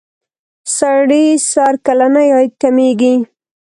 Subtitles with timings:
[0.77, 3.13] سړي سر کلنی عاید کمیږي.